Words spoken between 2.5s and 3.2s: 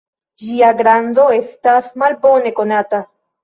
konata.